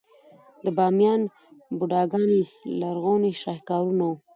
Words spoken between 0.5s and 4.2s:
د بامیان بوداګان لرغوني شاهکارونه وو